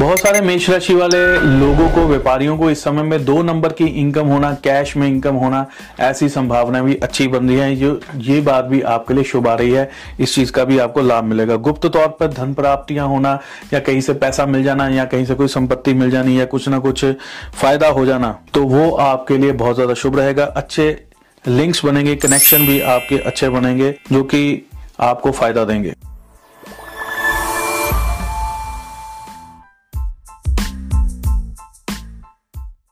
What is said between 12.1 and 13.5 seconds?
पर धन प्राप्तियाँ होना